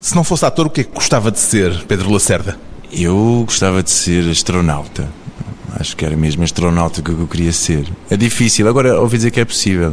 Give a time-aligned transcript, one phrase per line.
[0.00, 2.56] Se não fosse ator, o que é que gostava de ser, Pedro Lacerda?
[2.92, 5.08] Eu gostava de ser astronauta.
[5.74, 7.84] Acho que era mesmo astronauta que eu queria ser.
[8.08, 9.92] É difícil, agora ouvi dizer que é possível.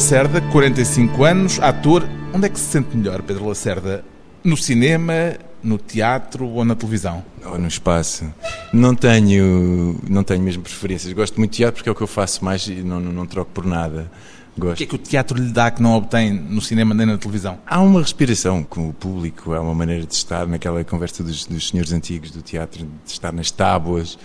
[0.00, 2.08] Lacerda, 45 anos, ator.
[2.32, 4.02] Onde é que se sente melhor, Pedro Lacerda?
[4.42, 7.22] No cinema, no teatro ou na televisão?
[7.44, 8.24] Ou no espaço.
[8.72, 11.12] Não tenho, não tenho mesmo preferências.
[11.12, 13.26] Gosto muito de teatro porque é o que eu faço mais e não, não, não
[13.26, 14.10] troco por nada.
[14.56, 14.72] Gosto.
[14.72, 17.18] O que é que o teatro lhe dá que não obtém no cinema nem na
[17.18, 17.58] televisão?
[17.66, 21.68] Há uma respiração com o público, há uma maneira de estar naquela conversa dos, dos
[21.68, 24.18] senhores antigos do teatro, de estar nas tábuas.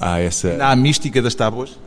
[0.00, 0.56] Há essa.
[0.60, 1.78] Há a mística das tábuas?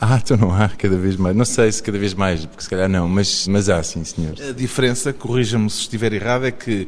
[0.00, 1.34] Ah, então não há cada vez mais.
[1.34, 4.34] Não sei se cada vez mais, porque se calhar não, mas, mas há sim, senhor.
[4.48, 6.86] A diferença, corrija-me se estiver errado, é que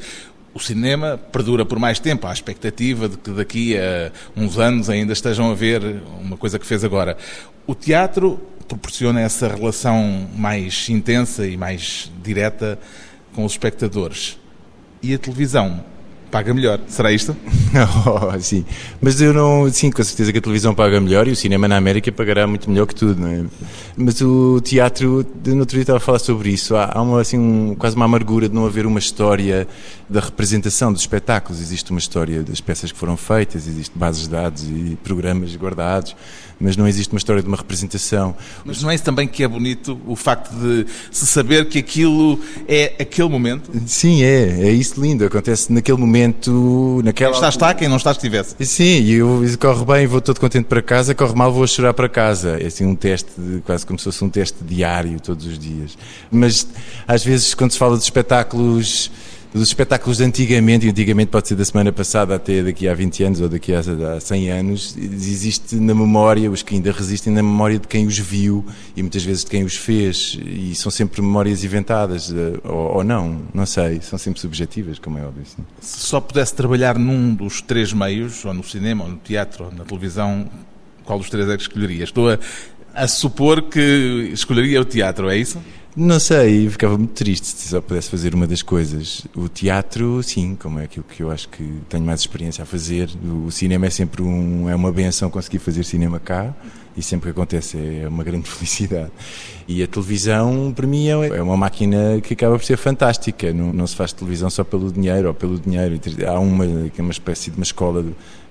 [0.55, 2.27] o cinema perdura por mais tempo.
[2.27, 5.83] Há a expectativa de que daqui a uns anos ainda estejam a ver
[6.21, 7.17] uma coisa que fez agora.
[7.67, 12.79] O teatro proporciona essa relação mais intensa e mais direta
[13.35, 14.39] com os espectadores.
[15.03, 15.85] E a televisão
[16.31, 16.81] paga melhor.
[16.87, 17.37] Será isto?
[18.07, 18.65] oh, sim.
[19.01, 19.71] Mas eu não.
[19.71, 22.71] Sim, com certeza que a televisão paga melhor e o cinema na América pagará muito
[22.71, 23.45] melhor que tudo, não é?
[23.97, 26.77] Mas o teatro, no outro dia estava a falar sobre isso.
[26.77, 29.67] Há, há uma, assim, um, quase uma amargura de não haver uma história
[30.09, 31.61] da representação dos espetáculos.
[31.61, 36.17] Existe uma história das peças que foram feitas, existe bases de dados e programas guardados,
[36.61, 38.37] mas não existe uma história de uma representação.
[38.65, 42.39] Mas não é isso também que é bonito, o facto de se saber que aquilo
[42.69, 43.71] é aquele momento?
[43.87, 44.69] Sim, é.
[44.69, 45.25] É isso lindo.
[45.25, 47.31] Acontece naquele momento, naquela.
[47.31, 48.55] Quem está, está, quem não está, estivesse.
[48.65, 51.95] Sim, e eu corre bem, vou todo contente para casa, corre mal, vou a chorar
[51.95, 52.59] para casa.
[52.61, 55.97] É assim um teste, de, quase como se fosse um teste diário, todos os dias.
[56.31, 56.67] Mas
[57.09, 59.11] às vezes, quando se fala de espetáculos
[59.53, 63.25] dos espetáculos de antigamente, e antigamente pode ser da semana passada até daqui a 20
[63.25, 63.83] anos ou daqui a
[64.21, 68.65] 100 anos, existe na memória, os que ainda resistem na memória de quem os viu
[68.97, 73.05] e muitas vezes de quem os fez, e são sempre memórias inventadas, eh, ou, ou
[73.05, 75.45] não, não sei, são sempre subjetivas, como é óbvio.
[75.45, 75.65] Sim.
[75.81, 79.73] Se só pudesse trabalhar num dos três meios, ou no cinema, ou no teatro, ou
[79.73, 80.49] na televisão,
[81.05, 82.05] qual dos três é que escolheria?
[82.05, 82.39] Estou a,
[82.95, 85.61] a supor que escolheria o teatro, é isso?
[85.97, 89.27] Não sei, ficava muito triste se só pudesse fazer uma das coisas.
[89.35, 93.11] O teatro, sim, como é aquilo que eu acho que tenho mais experiência a fazer.
[93.45, 96.55] O cinema é sempre um, é uma benção conseguir fazer cinema cá
[96.97, 99.11] e sempre que acontece é uma grande felicidade.
[99.67, 103.53] E a televisão, para mim, é, é uma máquina que acaba por ser fantástica.
[103.53, 106.01] Não, não se faz televisão só pelo dinheiro ou pelo dinheiro.
[106.25, 108.05] Há uma, é uma espécie de uma escola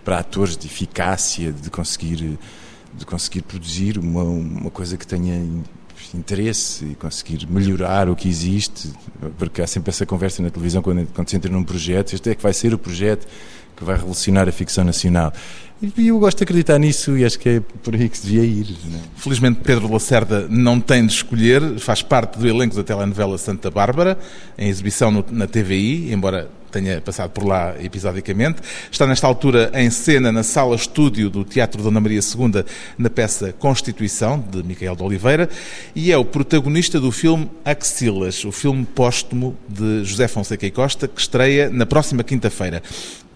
[0.04, 2.38] para atores de eficácia, de conseguir
[2.92, 5.46] de conseguir produzir uma, uma coisa que tenha
[6.18, 8.92] interesse e conseguir melhorar o que existe,
[9.38, 12.36] porque há sempre essa conversa na televisão quando, quando se entra num projeto, este é
[12.36, 13.28] que vai ser o projeto
[13.76, 15.32] que vai revolucionar a ficção nacional.
[15.82, 18.44] E eu gosto de acreditar nisso e acho que é por aí que se devia
[18.44, 18.68] ir.
[18.86, 19.00] Né?
[19.16, 24.20] Felizmente Pedro Lacerda não tem de escolher, faz parte do elenco da telenovela Santa Bárbara,
[24.58, 28.62] em exibição no, na TVI, embora tenha passado por lá episodicamente.
[28.92, 32.64] Está nesta altura em cena na sala estúdio do Teatro Dona Maria II,
[32.98, 35.50] na peça Constituição, de Micael de Oliveira,
[35.96, 41.08] e é o protagonista do filme Axilas, o filme póstumo de José Fonseca e Costa,
[41.08, 42.82] que estreia na próxima quinta-feira.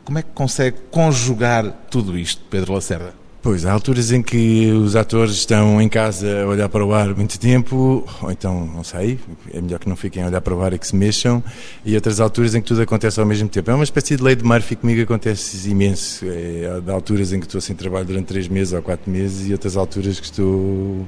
[0.05, 3.22] Como é que consegue conjugar tudo isto, Pedro Lacerda?
[3.43, 7.13] Pois, há alturas em que os atores estão em casa a olhar para o ar
[7.13, 9.19] muito tempo, ou então, não sei,
[9.53, 11.43] é melhor que não fiquem a olhar para o ar e que se mexam,
[11.83, 13.69] e outras alturas em que tudo acontece ao mesmo tempo.
[13.69, 16.25] É uma espécie de lei de Murphy comigo acontece imenso.
[16.25, 19.51] É, há alturas em que estou sem trabalho durante três meses ou quatro meses, e
[19.51, 21.05] outras alturas que estou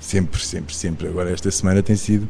[0.00, 1.06] sempre, sempre, sempre.
[1.06, 2.26] Agora, esta semana tem sido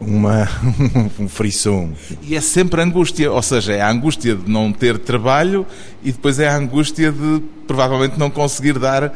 [0.00, 0.48] uma,
[1.20, 1.92] um frisson.
[2.22, 5.66] E é sempre angústia, ou seja, é a angústia de não ter trabalho
[6.02, 9.12] e depois é a angústia de provavelmente não conseguir dar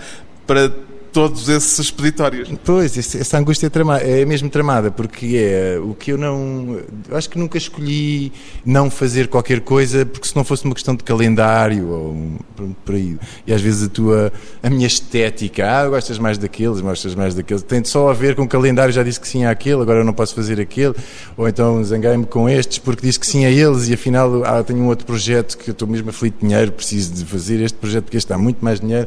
[0.46, 0.70] para
[1.14, 2.50] todos esses expeditórios.
[2.64, 6.81] Pois, essa angústia é, tramada, é mesmo tramada, porque é o que eu não.
[7.08, 8.32] Eu acho que nunca escolhi
[8.66, 13.16] não fazer qualquer coisa, porque se não fosse uma questão de calendário ou por aí.
[13.46, 14.32] E às vezes a tua.
[14.61, 18.43] a minha estética, ah, gostas mais daqueles, gostas mais daqueles, tem só a ver com
[18.43, 20.94] o calendário, já disse que sim àquele, agora eu não posso fazer aquele,
[21.37, 24.81] ou então zanguei-me com estes porque disse que sim a eles e afinal ah, tenho
[24.81, 28.05] um outro projeto que eu estou mesmo aflito de dinheiro, preciso de fazer este projeto
[28.05, 29.06] porque este dá muito mais dinheiro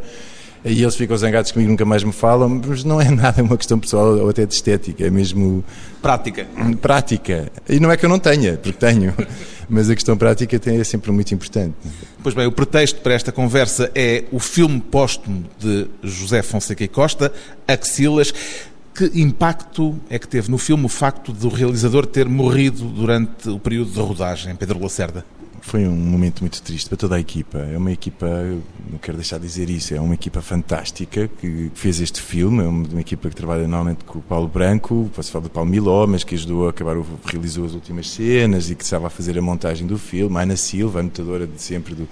[0.64, 3.80] Aí eles ficam zangados comigo, nunca mais me falam, mas não é nada uma questão
[3.80, 5.64] pessoal ou até de estética, é mesmo.
[6.02, 6.48] Prática.
[6.82, 7.52] Prática.
[7.70, 9.14] E não é que eu não tenha, porque tenho,
[9.70, 11.76] mas a questão prática é sempre muito importante.
[12.22, 16.88] Pois bem, o pretexto para esta conversa é o filme póstumo de José Fonseca e
[16.88, 17.32] Costa,
[17.68, 18.34] Axilas.
[18.94, 23.60] Que impacto é que teve no filme o facto do realizador ter morrido durante o
[23.60, 25.24] período de rodagem, Pedro Lacerda?
[25.68, 27.58] Foi um momento muito triste para toda a equipa.
[27.58, 28.26] É uma equipa,
[28.90, 32.64] não quero deixar de dizer isso, é uma equipa fantástica que fez este filme.
[32.64, 36.08] É uma equipa que trabalha normalmente com o Paulo Branco, posso falar do Paulo Miló,
[36.08, 39.42] mas que ajudou a acabar, realizou as últimas cenas e que estava a fazer a
[39.42, 40.42] montagem do filme.
[40.42, 42.08] Ana Silva, a notadora de sempre do,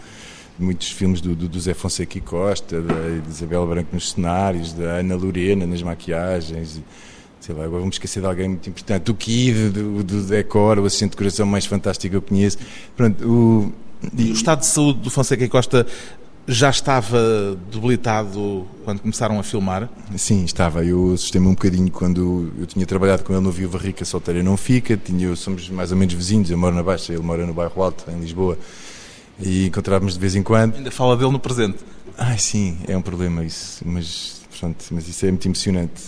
[0.59, 2.93] de muitos filmes do, do, do Zé Fonseca e Costa, da
[3.29, 6.81] Isabel Branco nos cenários, da Ana Lorena nas maquiagens
[7.45, 10.85] sei lá, agora vamos esquecer de alguém muito importante, o Kid, do, do Decor, o
[10.85, 12.57] assistente de coração mais fantástico que eu conheço.
[12.97, 13.73] Pronto, o...
[14.17, 15.85] E o estado de saúde do Fonseca e Costa
[16.47, 19.89] já estava debilitado quando começaram a filmar?
[20.15, 20.83] Sim, estava.
[20.83, 24.57] Eu assustei-me um bocadinho quando eu tinha trabalhado com ele no Viva Rica, Solteira Não
[24.57, 24.95] Fica.
[24.95, 28.05] Tinha, somos mais ou menos vizinhos, eu moro na Baixa, ele mora no bairro Alto,
[28.11, 28.57] em Lisboa.
[29.39, 30.75] E encontrávamos de vez em quando.
[30.75, 31.77] Ainda fala dele no presente?
[32.17, 33.83] Ah, sim, é um problema isso.
[33.85, 36.01] Mas, pronto, mas isso é muito emocionante.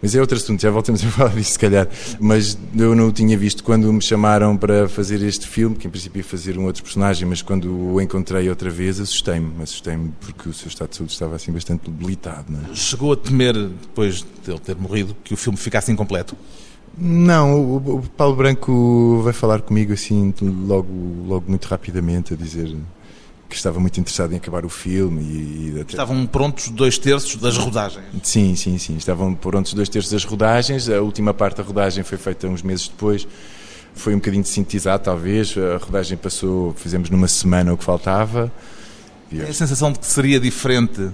[0.00, 1.88] Mas é outro assunto, já voltamos a falar disso se calhar.
[2.20, 5.90] Mas eu não o tinha visto quando me chamaram para fazer este filme, que em
[5.90, 9.62] princípio ia fazer um outro personagem, mas quando o encontrei outra vez assustei-me.
[9.62, 12.46] Assustei-me porque o seu estado de saúde estava assim bastante debilitado.
[12.70, 12.74] É?
[12.74, 16.36] Chegou a temer, depois de ele ter morrido, que o filme ficasse incompleto?
[17.00, 20.88] Não, o, Paulo Branco vai falar comigo assim logo,
[21.26, 22.74] logo muito rapidamente a dizer
[23.48, 25.22] que estava muito interessado em acabar o filme.
[25.22, 25.92] E, e até...
[25.92, 28.04] Estavam prontos dois terços das rodagens?
[28.22, 28.96] Sim, sim, sim.
[28.96, 30.88] Estavam prontos dois terços das rodagens.
[30.88, 33.26] A última parte da rodagem foi feita uns meses depois.
[33.94, 35.54] Foi um bocadinho de sintetizar, talvez.
[35.56, 38.52] A rodagem passou, fizemos numa semana o que faltava.
[39.30, 41.10] Tem a sensação de que seria diferente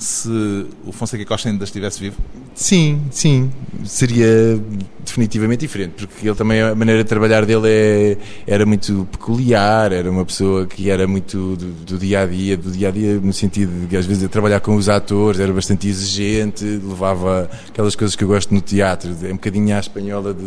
[0.00, 2.16] se o Fonseca Costa ainda estivesse vivo?
[2.54, 3.50] Sim, sim.
[3.84, 4.58] Seria
[5.04, 8.16] definitivamente diferente, porque ele também, a maneira de trabalhar dele é,
[8.46, 12.88] era muito peculiar, era uma pessoa que era muito do, dia a dia, do dia
[12.88, 17.50] a dia no sentido de às vezes trabalhar com os atores, era bastante exigente, levava
[17.68, 20.44] aquelas coisas que eu gosto no teatro, é um bocadinho à espanhola de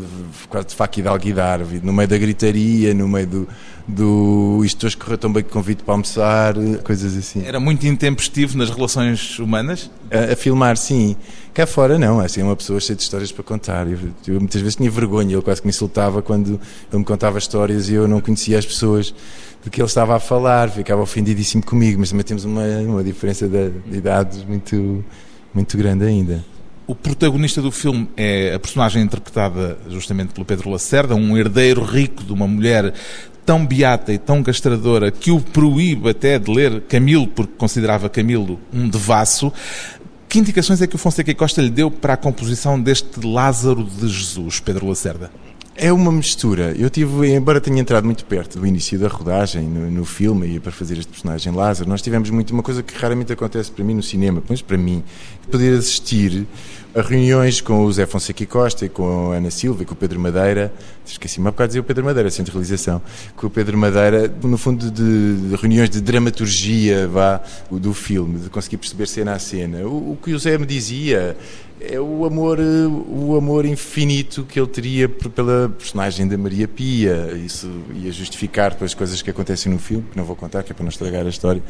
[0.49, 3.47] quase de faca e de alguidar, no meio da gritaria, no meio do
[3.87, 7.45] do isto hoje correu tão bem que convite para almoçar, coisas assim.
[7.45, 9.91] Era muito intempestivo nas relações humanas?
[10.09, 11.15] A, a filmar, sim.
[11.53, 12.19] Cá fora, não.
[12.19, 13.85] Assim, é uma pessoa cheia de histórias para contar.
[13.87, 16.59] Eu, eu, muitas vezes tinha vergonha, ele quase que me insultava quando
[16.91, 19.13] ele me contava histórias e eu não conhecia as pessoas
[19.63, 23.47] de que ele estava a falar, ficava ofendidíssimo comigo, mas também temos uma, uma diferença
[23.47, 25.03] de, de idades muito,
[25.53, 26.43] muito grande ainda.
[26.85, 32.25] O protagonista do filme é a personagem interpretada justamente pelo Pedro Lacerda, um herdeiro rico
[32.25, 32.93] de uma mulher
[33.45, 38.59] tão beata e tão castradora que o proíbe até de ler Camilo, porque considerava Camilo
[38.73, 39.51] um devasso.
[40.27, 44.07] Que indicações é que o Fonseca Costa lhe deu para a composição deste Lázaro de
[44.07, 45.29] Jesus, Pedro Lacerda?
[45.75, 46.75] É uma mistura.
[46.77, 50.59] Eu tive, embora tenha entrado muito perto do início da rodagem no, no, filme e
[50.59, 53.95] para fazer este personagem Lázaro, nós tivemos muito uma coisa que raramente acontece para mim
[53.95, 55.03] no cinema, mas para mim,
[55.49, 56.45] poder assistir
[56.95, 59.93] a reuniões com o Zé Fonseca e Costa, e com a Ana Silva e com
[59.93, 60.71] o Pedro Madeira,
[61.03, 63.01] esqueci-me há bocado de dizer o Pedro Madeira, centro de realização,
[63.35, 67.41] com o Pedro Madeira, no fundo de, de, reuniões de dramaturgia vá,
[67.71, 69.79] do filme, de conseguir perceber cena a cena.
[69.87, 71.35] O, o que o Zé me dizia
[71.81, 77.33] é o amor, o amor infinito que ele teria pela personagem da Maria Pia.
[77.43, 80.75] Isso ia justificar as coisas que acontecem no filme, que não vou contar, que é
[80.75, 81.61] para não estragar a história.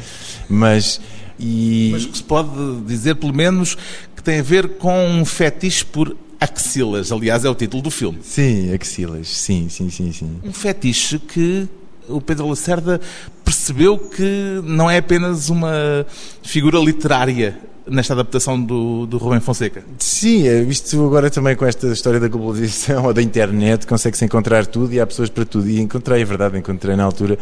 [0.50, 1.00] Mas.
[1.40, 1.90] E...
[1.92, 3.76] Mas que se pode dizer, pelo menos,
[4.16, 7.12] que tem a ver com um fetiche por axilas.
[7.12, 8.20] Aliás, é o título do filme.
[8.22, 9.28] Sim, axilas.
[9.30, 10.40] Sim, sim, sim, sim.
[10.44, 11.68] Um fetiche que
[12.08, 13.00] o Pedro Lacerda
[13.44, 16.06] percebeu que não é apenas uma
[16.42, 19.84] figura literária nesta adaptação do, do Rubem Fonseca.
[20.00, 24.66] Sim, é visto agora também com esta história da globalização ou da internet, consegue-se encontrar
[24.66, 25.70] tudo e há pessoas para tudo.
[25.70, 27.38] E encontrei, é verdade, encontrei na altura,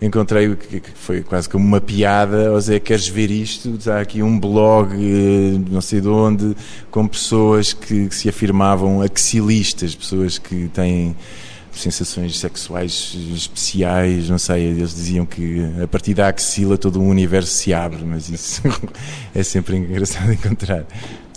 [0.00, 3.78] encontrei o que foi quase como uma piada, ou seja, queres ver isto?
[3.90, 6.56] Há aqui um blog, eh, não sei de onde,
[6.90, 11.14] com pessoas que, que se afirmavam axilistas, pessoas que têm
[11.76, 17.50] sensações sexuais especiais, não sei, eles diziam que a partir da axila todo o universo
[17.50, 18.62] se abre, mas isso
[19.34, 20.84] é sempre engraçado encontrar.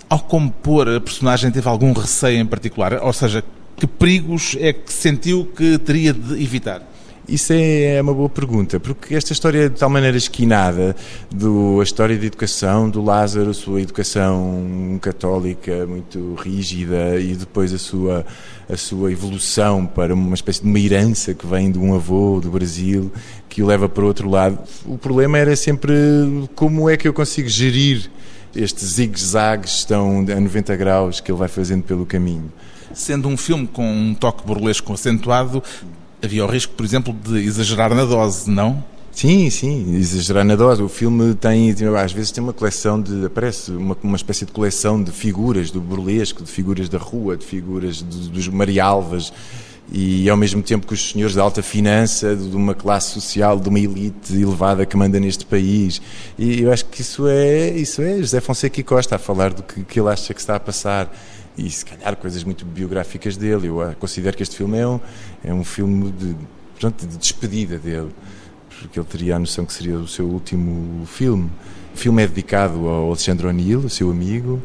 [0.10, 2.94] Ao compor, a personagem teve algum receio em particular?
[3.04, 3.44] Ou seja,
[3.76, 6.82] que perigos é que sentiu que teria de evitar?
[7.28, 10.96] Isso é, é uma boa pergunta, porque esta história é de tal maneira esquinada,
[11.30, 17.74] do, a história de educação do Lázaro, a sua educação católica muito rígida e depois
[17.74, 18.26] a sua,
[18.70, 22.50] a sua evolução para uma espécie de uma herança que vem de um avô do
[22.50, 23.12] Brasil,
[23.50, 24.58] que o leva para o outro lado.
[24.86, 25.94] O problema era sempre
[26.56, 28.10] como é que eu consigo gerir
[28.56, 32.52] estes zigue-zagues estão a 90 graus que ele vai fazendo pelo caminho.
[32.94, 35.62] Sendo um filme com um toque burlesco acentuado,
[36.22, 38.84] havia o risco, por exemplo, de exagerar na dose, não?
[39.12, 40.82] Sim, sim, exagerar na dose.
[40.82, 43.26] O filme tem, às vezes, tem uma coleção de.
[43.26, 47.46] aparece uma, uma espécie de coleção de figuras do burlesco, de figuras da rua, de
[47.46, 49.34] figuras de, dos marialvas
[49.92, 53.70] e ao mesmo tempo que os senhores da alta finança, de uma classe social, de
[53.70, 56.02] uma elite elevada que manda neste país.
[56.38, 59.64] E eu acho que isso é, isso é José Fonseca e Costa a falar do
[59.64, 61.10] que, que ele acha que está a passar.
[61.58, 63.68] E se calhar coisas muito biográficas dele.
[63.68, 65.00] Eu considero que este filme é um,
[65.44, 66.36] é um filme de,
[66.80, 68.12] pronto, de despedida dele,
[68.70, 71.50] porque ele teria a noção que seria o seu último filme.
[71.94, 74.62] O filme é dedicado ao Alexandre O'Neill, seu amigo,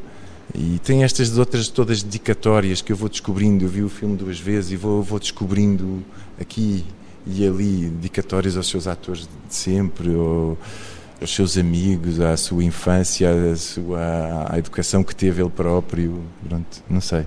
[0.54, 3.64] e tem estas outras todas dedicatórias que eu vou descobrindo.
[3.64, 6.04] Eu vi o filme duas vezes e vou, vou descobrindo
[6.38, 6.84] aqui
[7.26, 10.58] e ali dedicatórias aos seus atores de sempre, ou,
[11.22, 16.22] aos seus amigos, à sua infância, à, sua, à educação que teve ele próprio.
[16.46, 17.24] Pronto, não sei.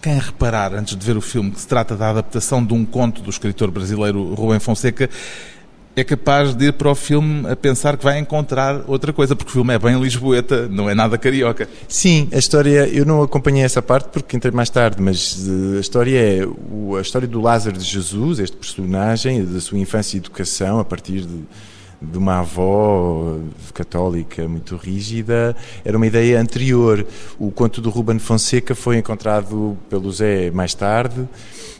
[0.00, 3.22] Quem reparar, antes de ver o filme, que se trata da adaptação de um conto
[3.22, 5.08] do escritor brasileiro Rubem Fonseca,
[5.94, 9.50] é capaz de ir para o filme a pensar que vai encontrar outra coisa, porque
[9.50, 11.68] o filme é bem lisboeta, não é nada carioca.
[11.86, 15.80] Sim, a história, eu não acompanhei essa parte porque entrei mais tarde, mas eh, a
[15.80, 20.80] história é a história do Lázaro de Jesus, este personagem, da sua infância e educação,
[20.80, 21.42] a partir de
[22.10, 23.38] de uma avó
[23.72, 27.06] católica muito rígida, era uma ideia anterior.
[27.38, 31.28] O conto do Ruben Fonseca foi encontrado pelo Zé mais tarde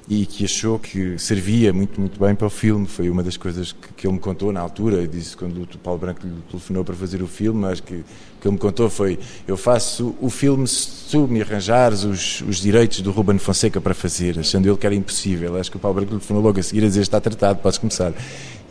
[0.09, 2.87] e que achou que servia muito, muito bem para o filme.
[2.87, 5.07] Foi uma das coisas que, que ele me contou na altura.
[5.07, 8.05] Disse quando o Paulo Branco lhe telefonou para fazer o filme, acho que
[8.43, 12.57] que ele me contou foi: eu faço o filme se tu me arranjares os, os
[12.57, 15.57] direitos do Ruben Fonseca para fazer, achando ele que era impossível.
[15.57, 17.79] Acho que o Paulo Branco lhe telefonou logo a seguir a dizer: está tratado, podes
[17.79, 18.13] começar.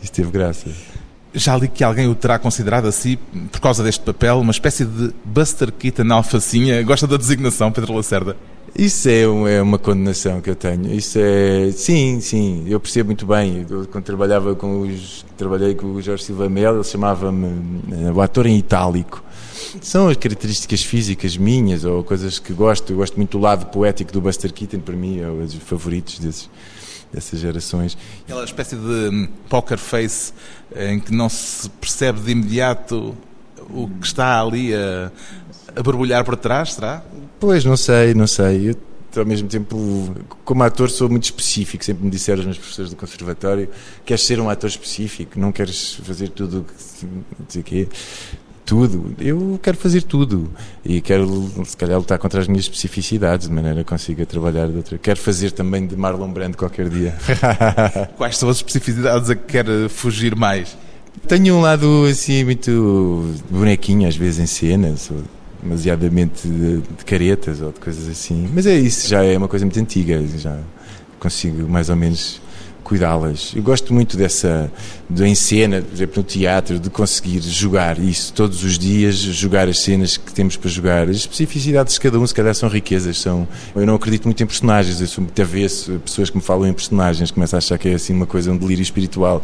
[0.02, 0.68] Isso teve graça.
[1.34, 3.16] Já li que alguém o terá considerado assim,
[3.50, 6.82] por causa deste papel, uma espécie de Buster Keaton alfacinha.
[6.82, 8.36] Gosta da designação, Pedro Lacerda?
[8.74, 10.92] Isso é, é uma condenação que eu tenho.
[10.94, 13.66] Isso é, sim, sim, eu percebo muito bem.
[13.68, 18.20] Eu, quando trabalhava com os, trabalhei com o Jorge Silva Mel, ele chamava-me eh, o
[18.20, 19.22] ator em itálico.
[19.82, 22.92] São as características físicas minhas ou coisas que gosto.
[22.92, 26.18] Eu gosto muito do lado poético do Buster Keaton, para mim é um dos favoritos
[26.18, 26.48] desses
[27.12, 27.96] dessas gerações.
[28.24, 30.32] Aquela espécie de hum, poker face
[30.74, 33.16] em que não se percebe de imediato
[33.70, 35.12] o que está ali a,
[35.76, 37.02] a borbulhar por trás, será?
[37.38, 38.70] Pois, não sei, não sei.
[38.70, 38.76] Eu,
[39.20, 40.14] ao mesmo tempo,
[40.44, 41.84] como ator, sou muito específico.
[41.84, 43.68] Sempre me disseram os meus professores do conservatório:
[44.04, 46.72] queres ser um ator específico, não queres fazer tudo o que.
[47.48, 47.88] Sei o quê
[48.72, 49.14] tudo.
[49.20, 50.50] Eu quero fazer tudo
[50.82, 54.78] e quero, se calhar, lutar contra as minhas especificidades de maneira que consiga trabalhar de
[54.78, 54.96] outra.
[54.96, 57.14] Quero fazer também de Marlon Brando qualquer dia.
[58.16, 60.74] Quais são as especificidades a que quer fugir mais?
[61.28, 65.18] Tenho um lado assim muito bonequinho às vezes em cena, sou
[65.62, 68.48] demasiadamente de, de caretas ou de coisas assim.
[68.54, 70.58] Mas é isso, já é uma coisa muito antiga, já
[71.20, 72.40] consigo mais ou menos
[72.92, 73.52] cuidá-las.
[73.56, 74.70] Eu gosto muito dessa,
[75.08, 79.78] da encena, por exemplo, no teatro, de conseguir jogar isso todos os dias, jogar as
[79.78, 81.08] cenas que temos para jogar.
[81.08, 83.18] As especificidades de cada um, se calhar, são riquezas.
[83.18, 83.48] São...
[83.74, 85.98] Eu não acredito muito em personagens, eu sou muito avesso.
[86.04, 88.58] Pessoas que me falam em personagens começam a achar que é assim uma coisa, um
[88.58, 89.40] delírio espiritual.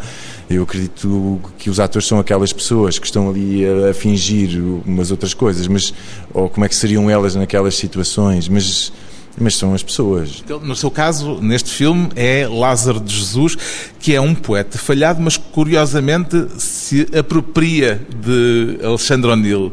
[0.51, 5.11] Eu acredito que os atores são aquelas pessoas que estão ali a, a fingir umas
[5.11, 5.95] outras coisas, mas
[6.35, 8.93] ou como é que seriam elas naquelas situações, mas
[9.41, 10.43] mas são as pessoas.
[10.45, 13.57] Então, no seu caso, neste filme, é Lázaro de Jesus,
[13.99, 19.73] que é um poeta falhado, mas curiosamente se apropria de Alexandre O'Neill.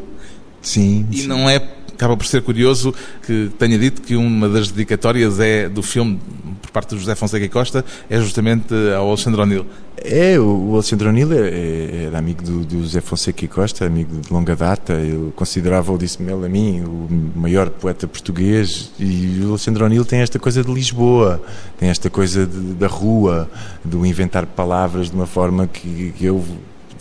[0.62, 1.06] Sim.
[1.10, 1.26] E sim.
[1.28, 5.82] não é acaba por ser curioso que tenha dito que uma das dedicatórias é do
[5.82, 6.20] filme
[6.60, 9.66] por parte de José Fonseca e Costa é justamente ao Alexandre O'Neill.
[9.96, 14.20] É, o Alexandre O'Neill é, é, era amigo do, do, José Fonseca e Costa, amigo
[14.20, 14.92] de longa data.
[14.92, 18.92] Eu considerava-o, disse-me ele a mim, o maior poeta português.
[18.98, 21.42] E o Alexandre O'Neill tem esta coisa de Lisboa,
[21.78, 23.48] tem esta coisa de, da rua,
[23.82, 26.44] do inventar palavras de uma forma que, que eu,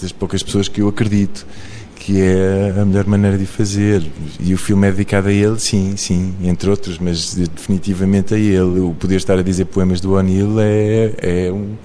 [0.02, 1.46] das poucas pessoas que eu acredito
[2.06, 4.04] que é a melhor maneira de fazer.
[4.40, 8.80] E o filme é dedicado a ele, sim, sim, entre outros, mas definitivamente a ele.
[8.80, 11.76] O poder estar a dizer poemas do O'Neill é, é um,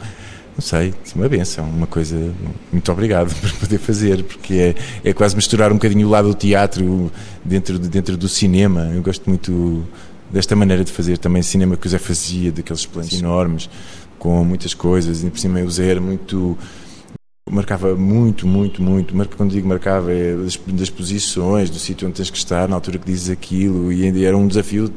[0.55, 2.17] não sei, uma benção, uma coisa.
[2.71, 4.75] Muito obrigado por poder fazer, porque é,
[5.09, 7.11] é quase misturar um bocadinho o lado do teatro
[7.43, 8.93] dentro, de, dentro do cinema.
[8.95, 9.83] Eu gosto muito
[10.31, 13.71] desta maneira de fazer também cinema que o Zé fazia, daqueles planos enormes,
[14.19, 16.59] com muitas coisas, e por cima o Zé era muito
[17.51, 19.15] marcava muito, muito, muito.
[19.37, 22.99] Quando digo marcava, é das, das posições, do sítio onde tens que estar, na altura
[22.99, 24.93] que dizes aquilo, e ainda era um desafio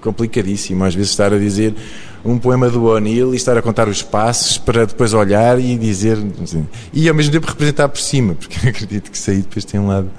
[0.00, 0.84] complicadíssimo.
[0.84, 1.74] Às vezes estar a dizer
[2.24, 6.18] um poema do O'Neill e estar a contar os passos para depois olhar e dizer.
[6.42, 9.88] Assim, e ao mesmo tempo representar por cima, porque acredito que aí depois tem um
[9.88, 10.10] lado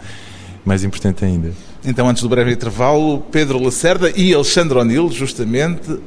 [0.66, 1.52] mais importante ainda.
[1.84, 5.98] Então, antes do breve intervalo, Pedro Lacerda e Alexandre O'Neill, justamente,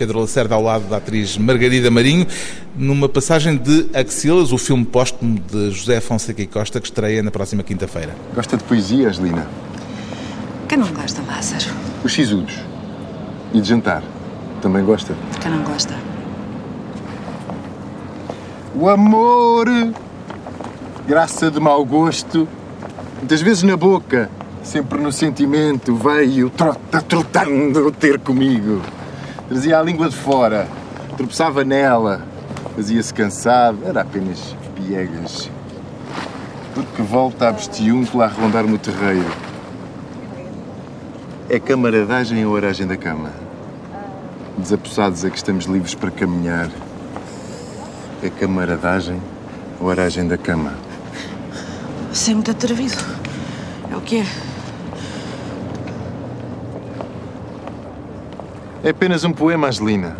[0.00, 2.26] Pedro Lacerda ao lado da atriz Margarida Marinho,
[2.74, 7.30] numa passagem de Axilas, o filme póstumo de José Fonseca e Costa, que estreia na
[7.30, 8.16] próxima quinta-feira.
[8.34, 9.46] Gosta de poesia, Angelina?
[10.66, 11.66] Quem não gosta, Lázaro?
[12.02, 12.54] Os sisudos.
[13.52, 14.02] E de jantar?
[14.62, 15.14] Também gosta?
[15.38, 15.94] Quem não gosta?
[18.74, 19.66] O amor,
[21.06, 22.48] graça de mau gosto,
[23.18, 24.30] muitas vezes na boca,
[24.62, 28.80] sempre no sentimento, veio trota, trotando ter comigo.
[29.50, 30.68] Trazia a língua de fora,
[31.16, 32.22] tropeçava nela,
[32.76, 35.50] fazia-se cansado, era apenas piegas.
[36.72, 39.28] Porque volta a bestiúnculo a rondar-me o terreiro.
[41.48, 43.32] É camaradagem ou aragem da cama?
[44.56, 46.70] Desapossados é que estamos livres para caminhar.
[48.22, 49.20] É camaradagem
[49.80, 50.74] ou aragem da cama?
[52.12, 53.02] Você é muito atrevido.
[53.90, 54.49] É o que é?
[58.82, 60.16] É apenas um poema, Angelina.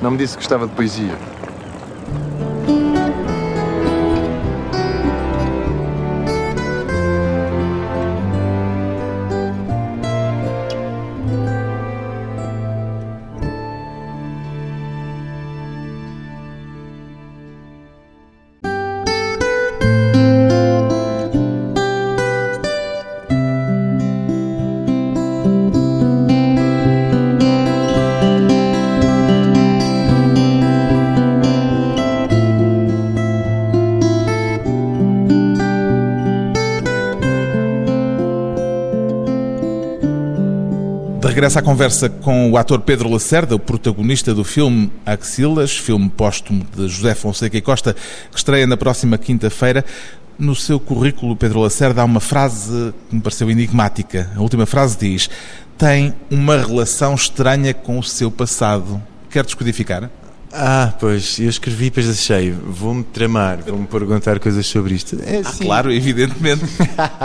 [0.00, 1.16] Não me disse que gostava de poesia.
[41.54, 46.88] À conversa com o ator Pedro Lacerda, o protagonista do filme Axilas, filme póstumo de
[46.88, 47.94] José Fonseca e Costa,
[48.30, 49.84] que estreia na próxima quinta-feira.
[50.36, 54.28] No seu currículo, Pedro Lacerda, há uma frase que me pareceu enigmática.
[54.34, 55.30] A última frase diz:
[55.78, 59.00] Tem uma relação estranha com o seu passado.
[59.30, 60.10] Quer descodificar?
[60.58, 65.16] Ah, pois, eu escrevi e depois achei, vou-me tramar, vou-me perguntar coisas sobre isto.
[65.22, 66.64] É, ah, claro, evidentemente.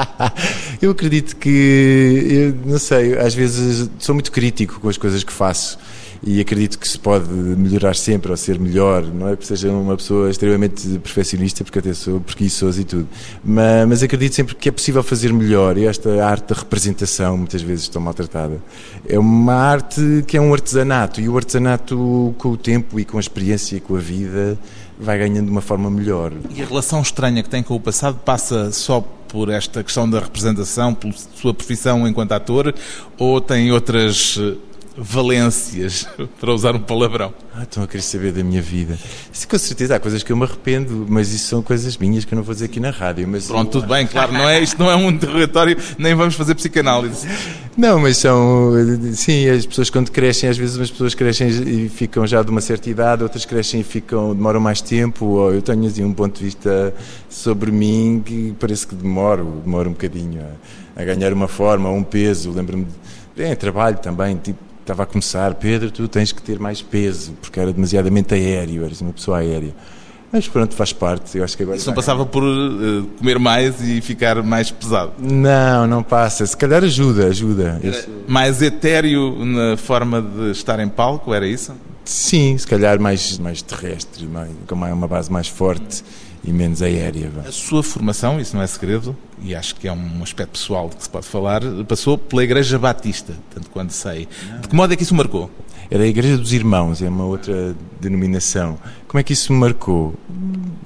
[0.82, 5.32] eu acredito que, eu não sei, às vezes sou muito crítico com as coisas que
[5.32, 5.80] faço
[6.24, 9.32] e acredito que se pode melhorar sempre ou ser melhor, não é?
[9.32, 13.08] Porque seja uma pessoa extremamente perfeccionista, porque até sou preguiçoso e tudo,
[13.44, 17.62] mas, mas acredito sempre que é possível fazer melhor e esta arte da representação, muitas
[17.62, 18.62] vezes tão maltratada,
[19.08, 23.18] é uma arte que é um artesanato e o artesanato com o tempo e com
[23.18, 24.60] a experiência e com a vida
[25.00, 26.32] vai ganhando de uma forma melhor.
[26.54, 30.20] E a relação estranha que tem com o passado passa só por esta questão da
[30.20, 32.76] representação, pela sua profissão enquanto ator,
[33.18, 34.38] ou tem outras
[34.98, 36.08] valências,
[36.40, 37.34] para usar um palavrão.
[37.56, 38.98] Ah, estão a querer saber da minha vida.
[39.32, 42.34] Isso, com certeza, há coisas que eu me arrependo, mas isso são coisas minhas que
[42.34, 43.28] eu não vou dizer aqui na rádio.
[43.28, 43.82] Mas Pronto, eu...
[43.82, 47.28] tudo bem, claro, não é, isto não é um interrogatório, nem vamos fazer psicanálise.
[47.78, 48.74] Não, mas são,
[49.14, 52.62] sim, as pessoas quando crescem, às vezes umas pessoas crescem e ficam já de uma
[52.62, 56.38] certa idade, outras crescem e ficam, demoram mais tempo, ou eu tenho assim um ponto
[56.38, 56.94] de vista
[57.30, 60.42] sobre mim que parece que demoro, demoro um bocadinho
[60.96, 62.88] a, a ganhar uma forma, um peso, lembro-me,
[63.38, 67.60] é, trabalho também, tipo, estava a começar, Pedro, tu tens que ter mais peso, porque
[67.60, 69.74] era demasiadamente aéreo, eras uma pessoa aérea.
[70.32, 71.38] Mas pronto, faz parte.
[71.38, 75.12] Eu acho que agora Isso não passava por uh, comer mais e ficar mais pesado?
[75.20, 76.46] Não, não passa.
[76.46, 77.82] Se calhar ajuda, ajuda.
[78.28, 81.74] Mais etéreo na forma de estar em palco, era isso?
[82.06, 86.04] Sim, se calhar mais, mais terrestre, mais, com uma base mais forte
[86.44, 87.32] e menos aérea.
[87.48, 90.96] A sua formação, isso não é segredo, e acho que é um aspecto pessoal de
[90.96, 94.28] que se pode falar, passou pela Igreja Batista, tanto quanto sei.
[94.62, 95.50] De que modo é que isso marcou?
[95.90, 98.78] Era a Igreja dos Irmãos, é uma outra denominação.
[99.10, 100.16] Como é que isso me marcou?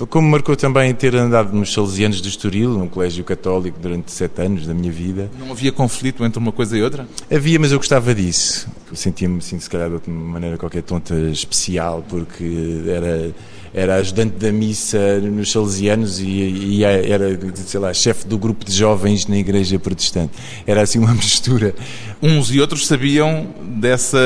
[0.10, 4.66] Como marcou também ter andado nos Salesianos de Estoril, num colégio católico, durante sete anos
[4.66, 5.30] da minha vida.
[5.40, 7.08] Não havia conflito entre uma coisa e outra?
[7.32, 8.68] Havia, mas eu gostava disso.
[8.90, 13.32] Eu sentia-me, assim, se calhar, de outra maneira qualquer tonta especial, porque era
[13.76, 18.72] era ajudante da missa nos Salesianos e, e era, sei lá, chefe do grupo de
[18.72, 20.32] jovens na igreja protestante.
[20.66, 21.76] Era assim uma mistura.
[22.24, 24.18] Uns e outros sabiam dessa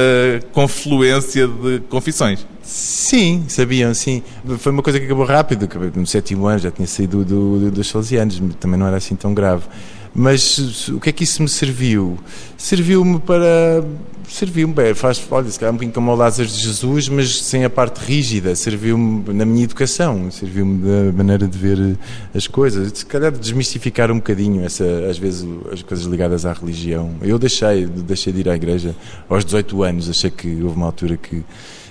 [0.53, 2.45] confluência de confissões.
[2.61, 4.21] Sim, sabiam, sim.
[4.59, 5.67] Foi uma coisa que acabou rápido.
[5.95, 9.33] No sétimo ano já tinha saído do, do, dos Salesianos, também não era assim tão
[9.33, 9.63] grave.
[10.13, 12.17] Mas o que é que isso me serviu?
[12.57, 13.83] Serviu-me para.
[14.27, 17.65] Serviu-me, bem, faz, olha, se calhar um bocadinho como o Lázaro de Jesus, mas sem
[17.65, 18.55] a parte rígida.
[18.55, 21.97] Serviu-me na minha educação, serviu-me da maneira de ver
[22.33, 22.91] as coisas.
[22.93, 27.15] Se calhar desmistificar um bocadinho, essa, às vezes, as coisas ligadas à religião.
[27.23, 28.95] Eu deixei, deixei de ir à igreja
[29.27, 31.43] aos 18 anos, achei que houve uma altura que,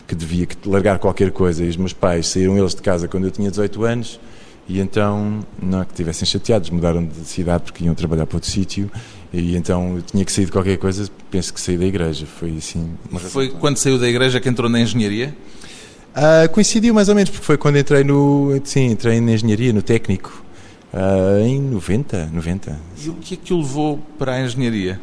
[0.07, 1.65] que devia largar qualquer coisa.
[1.65, 4.21] E os meus pais saíram eles de casa quando eu tinha 18 anos
[4.69, 8.51] E então, não é que estivessem chateados, mudaram de cidade porque iam trabalhar para outro
[8.51, 8.91] sítio.
[9.33, 12.27] E então eu tinha que sair de qualquer coisa, penso que saí da igreja.
[12.27, 12.91] Foi assim.
[13.31, 15.35] Foi quando saiu da igreja que entrou na engenharia?
[16.15, 18.61] Uh, coincidiu mais ou menos, porque foi quando entrei no.
[18.65, 20.45] Sim, entrei na engenharia, no técnico.
[20.93, 22.81] Uh, em 90, 90.
[23.05, 25.01] E o que é que o levou para a engenharia?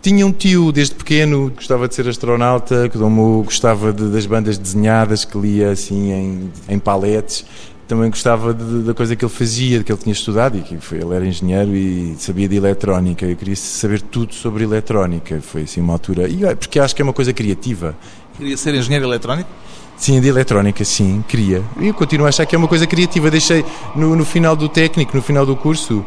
[0.00, 5.24] Tinha um tio desde pequeno, gostava de ser astronauta, como gostava de, das bandas desenhadas,
[5.24, 7.44] que lia assim em, em paletes.
[7.88, 10.98] Também gostava de, da coisa que ele fazia, que ele tinha estudado, e que foi,
[10.98, 13.24] ele era engenheiro e sabia de eletrónica.
[13.24, 15.40] Eu queria saber tudo sobre eletrónica.
[15.40, 16.28] Foi assim uma altura.
[16.28, 17.96] E, porque acho que é uma coisa criativa.
[18.36, 19.48] Queria ser engenheiro eletrónico?
[19.96, 21.60] Sim, de eletrónica, sim, queria.
[21.80, 23.30] E eu continuo a achar que é uma coisa criativa.
[23.30, 23.64] Deixei
[23.96, 26.06] no, no final do técnico, no final do curso,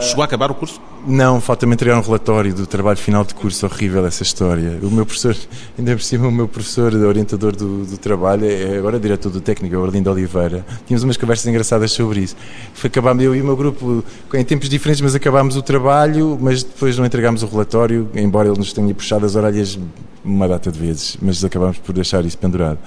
[0.00, 0.80] Chegou a acabar o curso?
[1.06, 3.66] Não, falta-me entregar um relatório do trabalho final de curso.
[3.66, 4.78] Horrível essa história.
[4.82, 5.36] O meu professor,
[5.78, 9.74] ainda por cima, o meu professor, orientador do, do trabalho, é agora diretor do técnico,
[9.74, 10.64] é o Arlindo Oliveira.
[10.86, 12.36] Tínhamos umas conversas engraçadas sobre isso.
[12.74, 16.62] Foi acabámos, eu e o meu grupo, em tempos diferentes, mas acabámos o trabalho, mas
[16.62, 19.78] depois não entregámos o relatório, embora ele nos tenha puxado as orelhas
[20.24, 22.78] uma data de vezes, mas acabámos por deixar isso pendurado.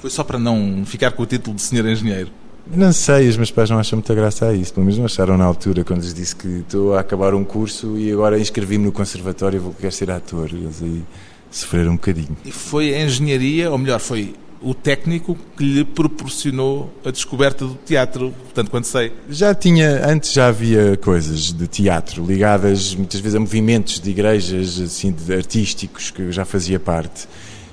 [0.00, 2.30] Foi só para não ficar com o título de senhor engenheiro?
[2.74, 4.74] Não sei, os meus pais não acham muita graça a isso.
[4.74, 7.98] Pelo menos não acharam na altura, quando lhes disse que estou a acabar um curso
[7.98, 10.48] e agora inscrevi-me no conservatório e vou querer ser ator.
[10.52, 11.02] Eles aí
[11.50, 12.36] sofreram um bocadinho.
[12.44, 17.74] E foi a engenharia, ou melhor, foi o técnico que lhe proporcionou a descoberta do
[17.74, 19.12] teatro, tanto quanto sei.
[19.30, 24.80] Já tinha, antes já havia coisas de teatro ligadas muitas vezes a movimentos de igrejas
[24.80, 27.28] assim, de artísticos que eu já fazia parte.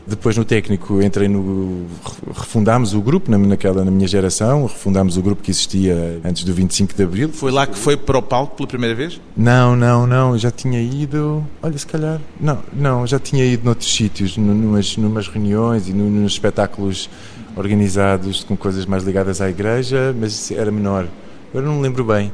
[0.08, 1.88] Depois no técnico entrei no.
[2.36, 6.94] refundámos o grupo naquela, na minha geração, refundámos o grupo que existia antes do 25
[6.94, 7.30] de Abril.
[7.30, 9.20] Foi lá que foi para o palco pela primeira vez?
[9.36, 11.44] Não, não, não, já tinha ido.
[11.62, 12.22] Olha, se calhar.
[12.40, 17.10] Não, não, já tinha ido noutros sítios, numas, numas reuniões e nos espetáculos
[17.56, 21.08] organizados com coisas mais ligadas à igreja, mas era menor.
[21.50, 22.32] Agora não me lembro bem.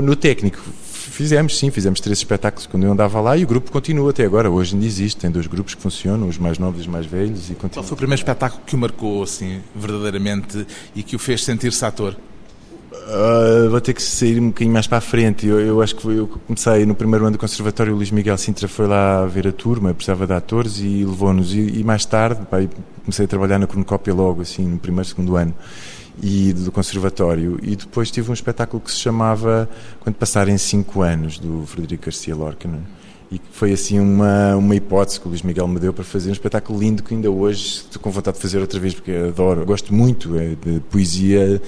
[0.00, 0.62] No técnico
[1.10, 4.50] Fizemos, sim, fizemos três espetáculos quando eu andava lá e o grupo continua até agora.
[4.50, 7.50] Hoje ainda existe, tem dois grupos que funcionam, os mais novos e os mais velhos.
[7.50, 7.70] E continua.
[7.70, 11.84] Qual foi o primeiro espetáculo que o marcou, assim, verdadeiramente, e que o fez sentir-se
[11.84, 12.16] ator?
[12.92, 15.46] Uh, vou ter que sair um bocadinho mais para a frente.
[15.46, 17.92] Eu, eu acho que foi, eu comecei no primeiro ano do conservatório.
[17.92, 21.52] O Luís Miguel Sintra foi lá ver a turma, precisava de atores e levou-nos.
[21.54, 22.58] E, e, mais tarde, pá,
[23.02, 25.54] comecei a trabalhar na cronocópia logo, assim, no primeiro, segundo ano
[26.22, 27.58] e do conservatório.
[27.62, 29.68] E depois tive um espetáculo que se chamava
[30.00, 32.78] Quando Passarem Cinco Anos do Frederico Garcia Lorca né?
[33.30, 36.32] e foi assim uma, uma hipótese que o Luís Miguel me deu para fazer um
[36.32, 39.92] espetáculo lindo que ainda hoje estou com vontade de fazer outra vez porque adoro, gosto
[39.92, 41.60] muito é, de poesia.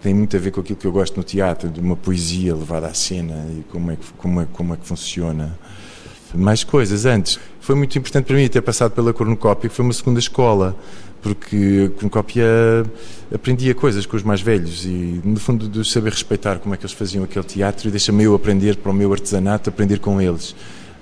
[0.00, 2.86] Tem muito a ver com aquilo que eu gosto no teatro de uma poesia levada
[2.86, 5.58] à cena e como é que, como é, como é que funciona
[6.34, 9.92] mais coisas antes foi muito importante para mim ter passado pela cornucópia que foi uma
[9.92, 10.76] segunda escola
[11.22, 12.44] porque com cópia
[13.32, 16.84] aprendia coisas com os mais velhos e, no fundo, de saber respeitar como é que
[16.84, 20.54] eles faziam aquele teatro e deixa-me eu aprender para o meu artesanato, aprender com eles.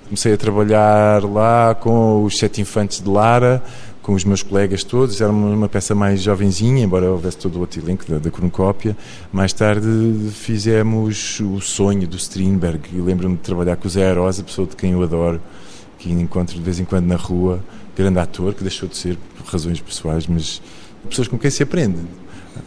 [0.05, 3.63] Comecei a trabalhar lá com os Sete Infantes de Lara,
[4.01, 7.79] com os meus colegas todos, era uma, peça mais jovenzinha, embora houvesse todo o outro
[7.79, 8.97] elenco da, da cornucópia.
[9.31, 9.87] Mais tarde
[10.31, 14.75] fizemos o sonho do Strindberg e lembro-me de trabalhar com o Zé Arosa, pessoa de
[14.75, 15.39] quem eu adoro,
[15.99, 17.63] que encontro de vez em quando na rua,
[17.95, 20.61] grande ator, que deixou de ser por razões pessoais, mas
[21.07, 21.99] pessoas com quem se aprende.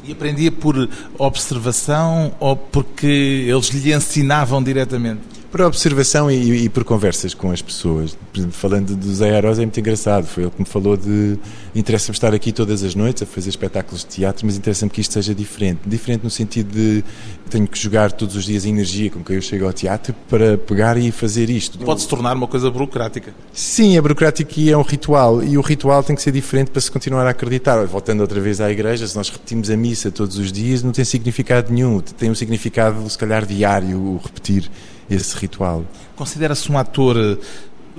[0.05, 5.23] E aprendia por observação ou porque eles lhe ensinavam diretamente?
[5.55, 8.19] Por observação e, e, por conversas com as pessoas.
[8.51, 10.27] Falando do Zé Arosa é muito engraçado.
[10.27, 11.39] Foi ele que me falou de.
[11.73, 15.15] Interessa-me estar aqui todas as noites a fazer espetáculos de teatro, mas interessa-me que isto
[15.15, 15.83] seja diferente.
[15.87, 17.05] Diferente no sentido de
[17.49, 20.59] tenho que jogar todos os dias a energia com que eu chego ao teatro para
[20.59, 21.79] pegar e fazer isto.
[21.79, 23.33] Pode-se tornar uma coisa burocrática.
[23.53, 25.41] Sim, é burocrático e é um ritual.
[25.41, 27.87] E o ritual tem que ser diferente para se continuar a acreditar.
[27.87, 31.05] Voltando outra vez à igreja, se nós repetimos a missa todos os dias, não tem
[31.05, 32.01] significado nenhum.
[32.01, 34.69] Tem um significado, se calhar, diário, o repetir
[35.09, 35.85] esse ritual.
[36.17, 37.37] Considera-se um ator eh,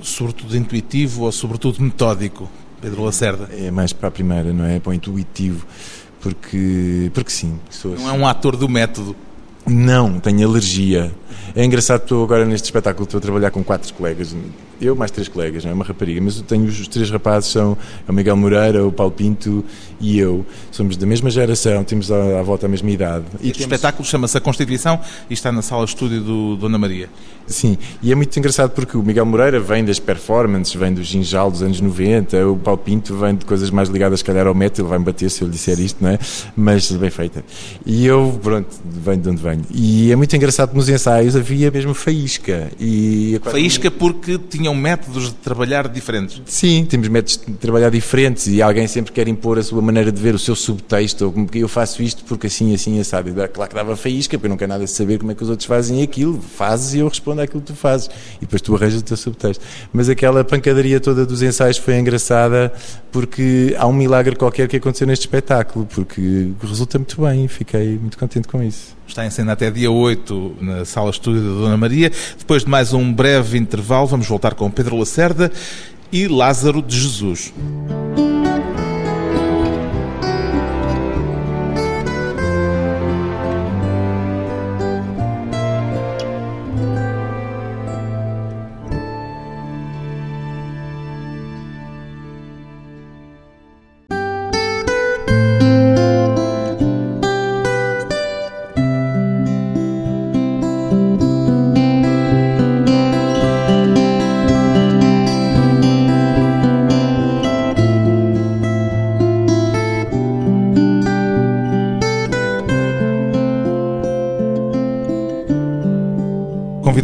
[0.02, 2.48] sobretudo intuitivo ou sobretudo metódico,
[2.80, 3.48] Pedro Lacerda?
[3.52, 4.78] É mais para a primeira, não é?
[4.78, 5.66] Para o intuitivo,
[6.20, 7.58] porque, porque sim.
[7.84, 8.08] Não assim.
[8.08, 9.16] é um ator do método?
[9.66, 11.12] Não, tenho alergia.
[11.54, 14.34] É engraçado, estou agora neste espetáculo, estou a trabalhar com quatro colegas
[14.80, 17.76] eu mais três colegas, não é uma rapariga, mas eu tenho os três rapazes, são
[18.06, 19.64] o Miguel Moreira, o Paulo Pinto
[20.00, 20.44] e eu.
[20.70, 23.24] Somos da mesma geração, temos à, à volta a mesma idade.
[23.40, 23.72] E este temos...
[23.72, 27.08] espetáculo chama-se A Constituição e está na sala estúdio do Dona Maria.
[27.46, 31.50] Sim, e é muito engraçado porque o Miguel Moreira vem das performances, vem do ginjal
[31.50, 34.84] dos anos 90, o Paulo Pinto vem de coisas mais ligadas, se calhar, ao metal,
[34.84, 36.18] ele vai-me bater se eu lhe disser isto, não é?
[36.56, 37.44] Mas bem feita.
[37.86, 39.62] E eu, pronto, venho de onde venho.
[39.72, 42.70] E é muito engraçado nos ensaios ensaios havia mesmo faísca.
[42.78, 46.40] E faísca porque tinham métodos de trabalhar diferentes.
[46.46, 50.20] Sim, temos métodos de trabalhar diferentes e alguém sempre quer impor a sua maneira de
[50.20, 53.32] ver o seu subtexto, ou como que eu faço isto porque assim, assim, sabe.
[53.32, 55.50] Claro que dava faísca, porque eu não quero nada de saber como é que os
[55.50, 56.40] outros fazem aquilo.
[56.40, 58.08] Fazes e eu respondo àquilo que tu fazes.
[58.36, 59.64] E depois tu arranjas o teu subtexto.
[59.92, 62.72] Mas aquela pancadaria toda dos ensaios foi engraçada
[63.10, 67.98] porque há um milagre qualquer que aconteceu neste espetáculo, porque resulta muito bem e fiquei
[67.98, 68.95] muito contente com isso.
[69.06, 72.10] Está em cena até dia 8 na Sala Estúdio da Dona Maria.
[72.38, 75.50] Depois de mais um breve intervalo, vamos voltar com Pedro Lacerda
[76.12, 77.52] e Lázaro de Jesus.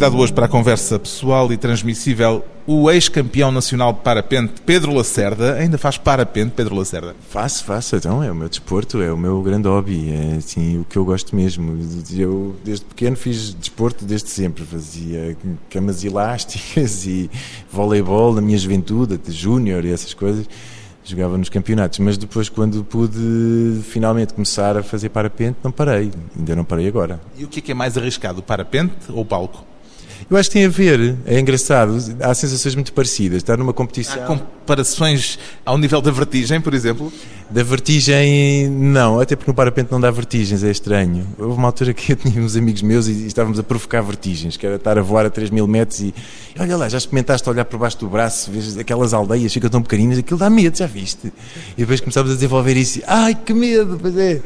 [0.03, 5.53] Convidado hoje para a conversa pessoal e transmissível o ex-campeão nacional de parapente, Pedro Lacerda.
[5.53, 7.15] Ainda faz parapente, Pedro Lacerda?
[7.29, 7.95] Faço, faço.
[7.95, 11.05] Então, é o meu desporto, é o meu grande hobby, é assim, o que eu
[11.05, 11.77] gosto mesmo.
[12.17, 14.65] Eu, desde pequeno, fiz desporto desde sempre.
[14.65, 15.37] Fazia
[15.69, 17.31] camas elásticas e
[17.71, 20.49] voleibol na minha juventude, até júnior e essas coisas
[21.05, 26.55] jogava nos campeonatos, mas depois quando pude finalmente começar a fazer parapente, não parei, ainda
[26.55, 27.21] não parei agora.
[27.37, 29.72] E o que é, que é mais arriscado, o parapente ou o palco?
[30.29, 33.37] Eu acho que tem a ver, é engraçado, há sensações muito parecidas.
[33.37, 34.23] Estar numa competição.
[34.23, 37.11] Há comparações ao nível da vertigem, por exemplo?
[37.49, 41.27] Da vertigem, não, até porque no parapente não dá vertigens, é estranho.
[41.37, 44.65] Houve uma altura que eu tinha uns amigos meus e estávamos a provocar vertigens, que
[44.65, 46.13] era estar a voar a 3 mil metros e,
[46.57, 50.17] olha lá, já experimentaste olhar por baixo do braço, vês aquelas aldeias, ficam tão pequeninas,
[50.17, 51.31] aquilo dá medo, já viste?
[51.77, 54.41] E depois começámos a desenvolver isso, ai que medo, pois é.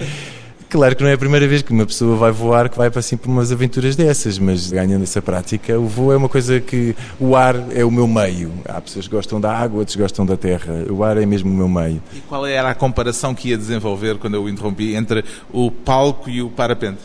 [0.69, 2.99] Claro que não é a primeira vez que uma pessoa vai voar que vai para
[2.99, 6.93] assim por umas aventuras dessas, mas ganhando essa prática, o voo é uma coisa que
[7.17, 8.51] o ar é o meu meio.
[8.65, 10.85] Há pessoas que gostam da água, outros gostam da terra.
[10.89, 12.03] O ar é mesmo o meu meio.
[12.13, 16.29] E qual era a comparação que ia desenvolver quando eu o interrompi entre o palco
[16.29, 16.99] e o parapente?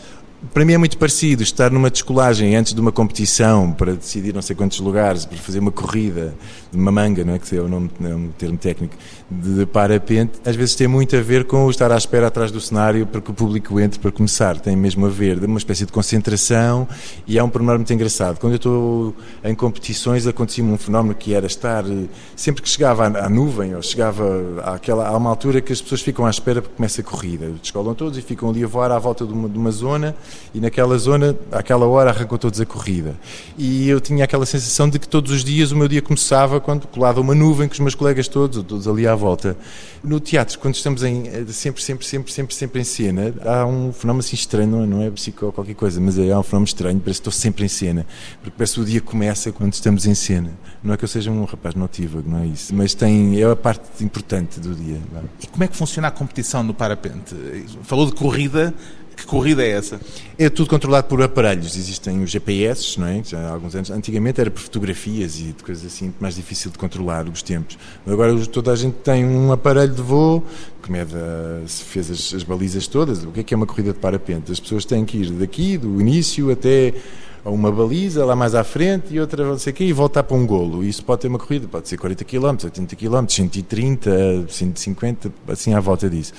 [0.51, 4.41] Para mim é muito parecido estar numa descolagem antes de uma competição para decidir não
[4.41, 6.35] sei quantos lugares, para fazer uma corrida
[6.69, 8.93] de uma manga, não é que é o nome, é um termo técnico,
[9.41, 12.61] de parapente, às vezes tem muito a ver com o estar à espera atrás do
[12.61, 14.59] cenário para que o público entre para começar.
[14.59, 16.87] Tem mesmo a ver, de uma espécie de concentração
[17.27, 18.39] e é um pormenor muito engraçado.
[18.39, 21.83] Quando eu estou em competições acontecia-me um fenómeno que era estar,
[22.35, 24.23] sempre que chegava à nuvem ou chegava
[24.63, 27.49] àquela, a uma altura que as pessoas ficam à espera para que comece a corrida.
[27.61, 30.15] Descolam todos e ficam ali a voar à volta de uma, de uma zona
[30.53, 33.15] e naquela zona, àquela hora, arrancam todos a corrida.
[33.57, 36.87] E eu tinha aquela sensação de que todos os dias o meu dia começava quando
[36.87, 39.22] colado uma nuvem com os meus colegas todos, todos ali à volta.
[40.03, 44.19] No teatro, quando estamos em, sempre, sempre, sempre, sempre, sempre em cena, há um fenómeno
[44.19, 47.29] assim estranho, não é, é psico qualquer coisa, mas é um fenómeno estranho, parece que
[47.29, 48.05] estou sempre em cena,
[48.41, 50.51] porque parece que o dia começa quando estamos em cena.
[50.83, 53.55] Não é que eu seja um rapaz notívago, não é isso, mas tem, é a
[53.55, 54.99] parte importante do dia.
[55.15, 55.19] É?
[55.43, 57.35] E como é que funciona a competição no parapente?
[57.83, 58.73] Falou de corrida,
[59.15, 59.99] que corrida é essa?
[60.37, 61.75] É tudo controlado por aparelhos.
[61.75, 63.23] Existem os GPS, não é?
[63.23, 63.91] Já há alguns anos.
[63.91, 67.77] Antigamente era por fotografias e coisas assim, mais difícil de controlar os tempos.
[68.05, 70.43] Agora toda a gente tem um aparelho de voo
[70.81, 71.13] que mede,
[71.67, 73.23] se fez as, as balizas todas.
[73.23, 74.51] O que é que é uma corrida de parapente?
[74.51, 76.93] As pessoas têm que ir daqui, do início até
[77.45, 80.23] a uma baliza lá mais à frente e outra não sei o quê, e voltar
[80.23, 80.83] para um golo.
[80.83, 85.79] Isso pode ter uma corrida, pode ser 40 km, 80 km, 130, 150, assim à
[85.79, 86.33] volta disso.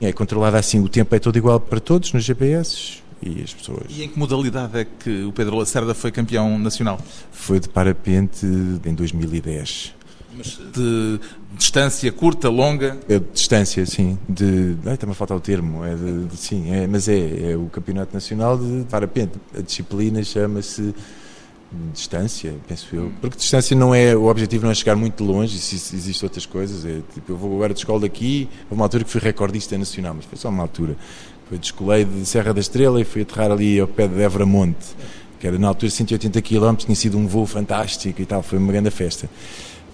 [0.00, 3.52] E é controlado assim, o tempo é todo igual para todos nos GPS e as
[3.52, 3.84] pessoas.
[3.88, 7.00] E em que modalidade é que o Pedro Lacerda foi campeão nacional?
[7.30, 9.94] Foi de parapente em 2010.
[10.36, 11.20] Mas de
[11.56, 12.98] distância curta, longa?
[13.08, 14.18] É distância, sim.
[14.28, 15.84] De, ai, está-me a faltar o termo.
[15.84, 19.32] É de, de sim, é, mas é, é o Campeonato Nacional de Parapente.
[19.56, 20.94] A disciplina chama-se
[21.92, 23.12] distância, penso eu.
[23.20, 26.84] Porque distância não é, o objetivo não é chegar muito longe, existem outras coisas.
[26.84, 30.14] É, tipo, eu vou agora de escola daqui, houve uma altura que fui recordista nacional,
[30.14, 30.96] mas foi só uma altura.
[31.48, 34.96] Foi descolei de Serra da Estrela e fui aterrar ali ao pé de Évora Monte,
[35.38, 38.72] que era na altura 180 km, tinha sido um voo fantástico e tal, foi uma
[38.72, 39.28] grande festa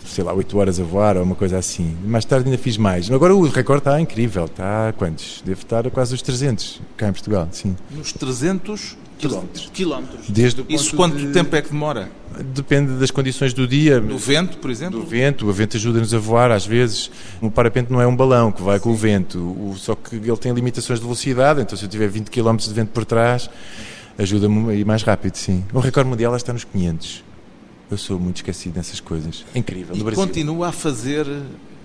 [0.07, 1.97] sei lá, 8 horas a voar ou uma coisa assim.
[2.05, 3.11] Mais tarde ainda fiz mais.
[3.11, 5.43] Agora o recorde está incrível, está a quantos?
[5.45, 7.77] Deve estar a quase os 300 cá em Portugal, sim.
[7.91, 9.71] Nos 300 quilómetros.
[9.73, 10.29] quilómetros.
[10.29, 11.33] Desde Isso quanto de...
[11.33, 12.11] tempo é que demora?
[12.55, 13.99] Depende das condições do dia.
[14.01, 15.01] Do vento, por exemplo?
[15.01, 15.49] Do vento.
[15.49, 17.11] O vento ajuda-nos a voar às vezes.
[17.41, 18.85] O parapente não é um balão que vai Sim.
[18.85, 19.39] com o vento.
[19.39, 22.75] O, só que ele tem limitações de velocidade, então se eu tiver 20 km de
[22.75, 23.49] vento por trás
[24.19, 25.65] ajuda-me a ir mais rápido, sim.
[25.73, 27.25] O recorde mundial está nos 500.
[27.91, 29.45] Eu sou muito esquecido nessas coisas.
[29.55, 29.95] É incrível.
[29.97, 31.27] E continua a fazer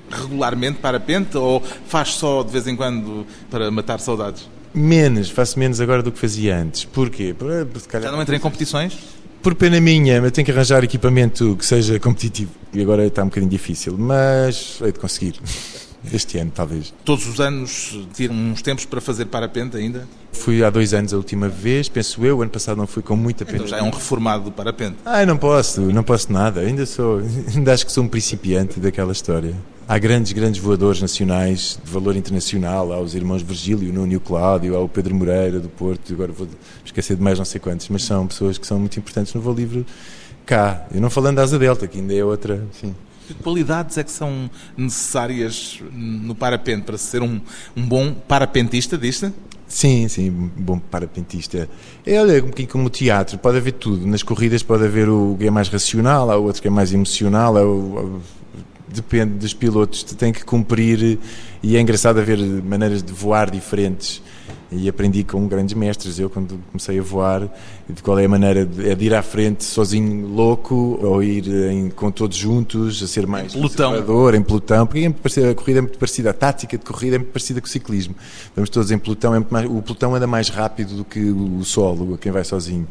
[0.10, 4.48] regularmente parapente ou faz só de vez em quando para matar saudades?
[4.74, 6.86] Menos, faço menos agora do que fazia antes.
[6.86, 7.34] Porquê?
[7.34, 8.98] Por, se calhar- Já não entra em competições?
[9.42, 12.52] Por pena minha, eu tenho que arranjar equipamento que seja competitivo.
[12.74, 15.36] E agora está um bocadinho difícil, mas hei de conseguir.
[16.12, 16.94] Este ano, talvez.
[17.06, 20.08] Todos os anos tiram uns tempos para fazer parapente ainda?
[20.32, 22.40] Fui há dois anos a última vez, penso eu.
[22.40, 23.58] O ano passado não fui com muita pena.
[23.58, 24.98] Então já é um reformado do parapente.
[25.06, 26.62] Ai, não posso, não posso nada.
[26.62, 27.22] Ainda sou,
[27.54, 29.54] ainda acho que sou um principiante daquela história.
[29.88, 32.94] Há grandes, grandes voadores nacionais de valor internacional.
[32.94, 36.14] Há os irmãos Virgílio, Nuno e o Cláudio, há o Pedro Moreira do Porto.
[36.14, 36.48] Agora vou
[36.84, 39.54] esquecer de mais não sei quantos, mas são pessoas que são muito importantes no voo
[39.54, 39.86] livre
[40.46, 40.86] cá.
[40.94, 42.64] Eu não falando da Asa Delta, que ainda é outra.
[42.72, 42.96] Sim.
[43.34, 47.40] Que qualidades é que são necessárias no parapente para ser um,
[47.76, 49.32] um bom parapentista, diz-se?
[49.68, 51.70] Sim, sim, bom parapentista.
[52.06, 54.06] É, olha, um bocadinho como o teatro, pode haver tudo.
[54.06, 57.56] Nas corridas pode haver o que é mais racional, há outro que é mais emocional,
[57.58, 58.22] há o-
[58.94, 61.18] depende dos pilotos, tem que cumprir
[61.64, 64.22] e é engraçado haver maneiras de voar diferentes.
[64.74, 66.18] E aprendi com grandes mestres.
[66.18, 67.50] Eu, quando comecei a voar,
[67.90, 71.46] de qual é a maneira de, é de ir à frente sozinho, louco, ou ir
[71.48, 73.54] em- com todos juntos, a ser mais
[73.92, 76.86] conservador, em pelotão, porque é muito parecida- a corrida é muito parecida, a tática de
[76.86, 78.16] corrida é muito parecida com o ciclismo.
[78.56, 82.18] Vamos todos em pelotão, é mais- o pelotão anda mais rápido do que o solo,
[82.18, 82.88] quem vai sozinho.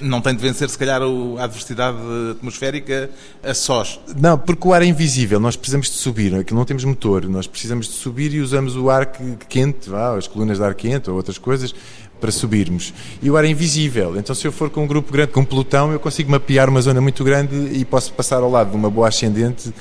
[0.00, 1.96] Não tem de vencer, se calhar, a adversidade
[2.32, 3.10] atmosférica
[3.42, 4.00] a sós.
[4.20, 7.46] Não, porque o ar é invisível, nós precisamos de subir, aqui não temos motor, nós
[7.46, 11.08] precisamos de subir e usamos o ar que- quente, vá, as colunas de ar quente
[11.10, 11.74] ou outras coisas,
[12.20, 12.94] para subirmos.
[13.22, 15.44] E o ar é invisível, então se eu for com um grupo grande, com um
[15.44, 18.88] pelotão, eu consigo mapear uma zona muito grande e posso passar ao lado de uma
[18.90, 19.72] boa ascendente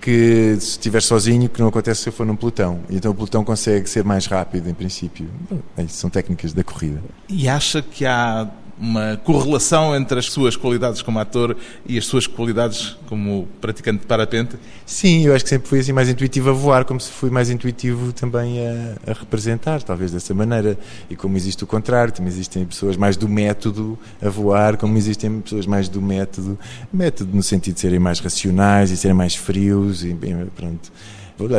[0.00, 2.80] que se estiver sozinho, que não acontece se eu for num pelotão.
[2.90, 5.26] Então o pelotão consegue ser mais rápido, em princípio.
[5.50, 7.02] Bom, é são técnicas da corrida.
[7.28, 8.46] E acha que há
[8.78, 11.56] uma correlação entre as suas qualidades como ator
[11.86, 14.56] e as suas qualidades como praticante de parapente?
[14.84, 17.50] Sim, eu acho que sempre fui assim mais intuitivo a voar, como se fui mais
[17.50, 20.78] intuitivo também a, a representar, talvez dessa maneira.
[21.08, 25.40] E como existe o contrário, também existem pessoas mais do método a voar, como existem
[25.40, 26.58] pessoas mais do método,
[26.92, 30.92] método no sentido de serem mais racionais e serem mais frios e bem, pronto.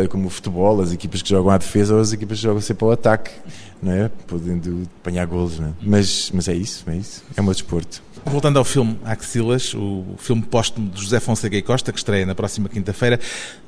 [0.10, 2.86] Como o futebol, as equipas que jogam à defesa ou as equipas que jogam sempre
[2.86, 3.32] ao ataque,
[3.82, 4.10] não é?
[4.26, 5.72] Podendo apanhar golos, não é?
[5.82, 7.24] Mas, mas é isso, é isso.
[7.36, 8.02] É meu desporto.
[8.26, 12.34] Voltando ao filme Axilas, o filme póstumo de José Fonseca e Costa, que estreia na
[12.34, 13.20] próxima quinta-feira,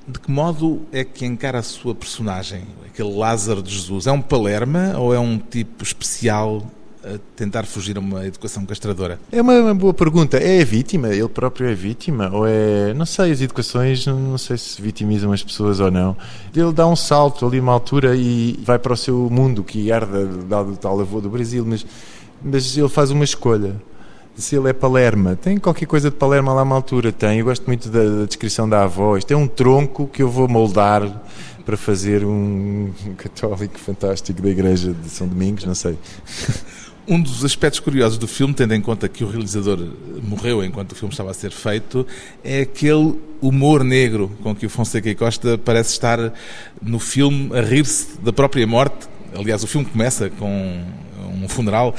[0.07, 4.07] de que modo é que encara a sua personagem, aquele Lázaro de Jesus?
[4.07, 6.65] É um palerma ou é um tipo especial
[7.15, 9.19] a tentar fugir a uma educação castradora?
[9.31, 10.37] É uma, uma boa pergunta.
[10.37, 11.09] É a vítima?
[11.09, 12.29] Ele próprio é vítima?
[12.31, 12.93] Ou é.
[12.93, 16.15] Não sei, as educações, não, sei se vitimizam as pessoas ou não.
[16.55, 20.25] Ele dá um salto ali uma altura e vai para o seu mundo, que herda
[20.25, 21.85] do tal avô do Brasil, mas,
[22.41, 23.75] mas ele faz uma escolha.
[24.35, 27.11] Se ele é Palerma, tem qualquer coisa de Palerma lá uma altura?
[27.11, 27.39] Tem.
[27.39, 29.17] Eu gosto muito da, da descrição da avó.
[29.17, 31.01] Isto é um tronco que eu vou moldar
[31.67, 35.97] para fazer um católico fantástico da igreja de São Domingos, não sei.
[37.07, 39.79] Um dos aspectos curiosos do filme, tendo em conta que o realizador
[40.21, 42.05] morreu enquanto o filme estava a ser feito,
[42.43, 46.33] é aquele humor negro com que o Fonseca e Costa parece estar
[46.81, 49.07] no filme a rir-se da própria morte.
[49.33, 50.83] Aliás, o filme começa com
[51.33, 51.95] um funeral.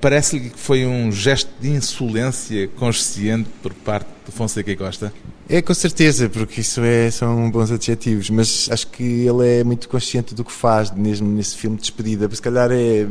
[0.00, 5.12] Parece-lhe que foi um gesto de insolência consciente por parte do Fonseca e Costa?
[5.48, 9.88] É, com certeza, porque isso é, são bons adjetivos, mas acho que ele é muito
[9.88, 12.28] consciente do que faz, mesmo nesse filme de despedida.
[12.34, 13.06] Se calhar é.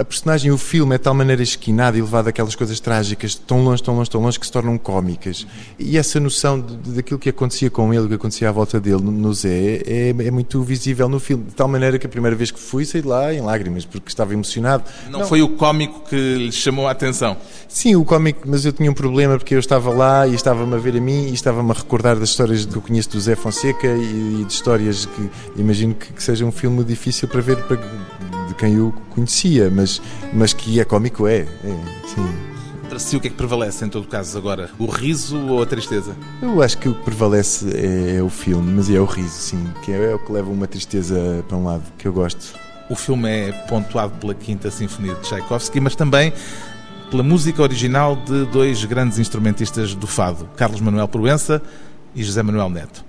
[0.00, 3.62] A personagem, o filme, é de tal maneira esquinado e levado aquelas coisas trágicas, tão
[3.62, 5.46] longe, tão longe, tão longe, que se tornam cómicas.
[5.78, 9.12] E essa noção daquilo que acontecia com ele, o que acontecia à volta dele, no,
[9.12, 11.44] no Zé, é, é, muito visível no filme.
[11.44, 14.08] De tal maneira que a primeira vez que fui, saí de lá em lágrimas, porque
[14.08, 14.84] estava emocionado.
[15.10, 15.26] Não, Não.
[15.26, 17.36] foi o cómico que lhe chamou a atenção?
[17.68, 20.78] Sim, o cómico, mas eu tinha um problema porque eu estava lá e estava-me a
[20.78, 23.86] ver a mim e estava-me a recordar das histórias que eu conheço do Zé Fonseca
[23.86, 27.76] e, e de histórias que imagino que, que, seja um filme difícil para ver para,
[28.50, 31.38] de quem eu conhecia, mas, mas que é cómico, é.
[31.38, 31.46] é
[32.06, 32.50] sim.
[32.88, 34.68] Para si, o que é que prevalece em todo caso agora?
[34.76, 36.16] O riso ou a tristeza?
[36.42, 39.64] Eu acho que o que prevalece é, é o filme, mas é o riso, sim,
[39.84, 42.58] que é, é o que leva uma tristeza para um lado, que eu gosto.
[42.88, 46.32] O filme é pontuado pela Quinta Sinfonia de Tchaikovsky, mas também
[47.12, 51.62] pela música original de dois grandes instrumentistas do fado, Carlos Manuel Proença
[52.14, 53.04] e José Manuel Neto.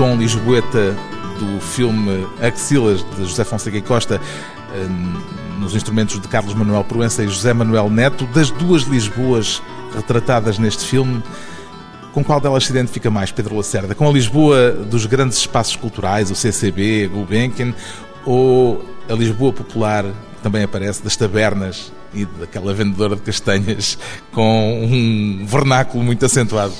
[0.00, 0.96] Tom lisboeta
[1.38, 4.18] do filme Axilas, de José Fonseca e Costa,
[4.74, 5.20] hum,
[5.60, 9.62] nos instrumentos de Carlos Manuel Proença e José Manuel Neto, das duas Lisboas
[9.94, 11.22] retratadas neste filme,
[12.14, 13.94] com qual delas se identifica mais, Pedro Lacerda?
[13.94, 17.74] Com a Lisboa dos grandes espaços culturais, o CCB, Gulbenkian,
[18.24, 23.98] ou a Lisboa popular, que também aparece, das tabernas e daquela vendedora de castanhas
[24.32, 26.72] com um vernáculo muito acentuado?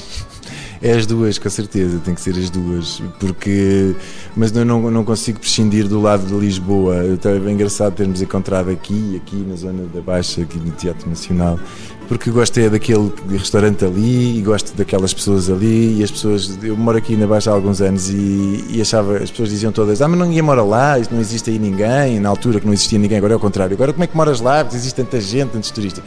[0.82, 3.94] É as duas, com certeza, tem que ser as duas, porque
[4.34, 7.06] mas eu não, não consigo prescindir do lado de Lisboa.
[7.06, 11.06] Então é bem engraçado termos encontrado aqui, aqui na zona da Baixa, aqui no Teatro
[11.06, 11.60] Nacional,
[12.10, 16.76] porque gosto é daquele restaurante ali e gosto daquelas pessoas ali e as pessoas, eu
[16.76, 20.08] moro aqui na Baixa há alguns anos e, e achava, as pessoas diziam todas, ah,
[20.08, 23.34] mas ninguém mora lá, não existe aí ninguém, na altura que não existia ninguém, agora
[23.34, 26.02] é o contrário, agora como é que moras lá, porque existe tanta gente, tantos turistas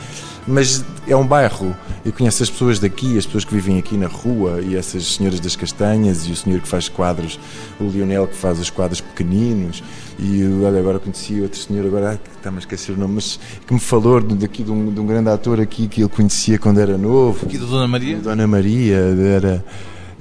[0.47, 1.75] mas é um bairro.
[2.05, 5.39] Eu conheço as pessoas daqui, as pessoas que vivem aqui na rua e essas senhoras
[5.39, 7.39] das castanhas e o senhor que faz quadros,
[7.79, 9.81] o Lionel que faz os quadros pequeninos
[10.19, 13.79] e olha, agora conheci outro senhor, agora está-me a esquecer o nome, mas que me
[13.79, 17.45] falou daqui de um, de um grande ator aqui que ele conhecia quando era novo.
[17.45, 18.17] Aqui da Dona Maria?
[18.17, 19.63] Dona Maria, era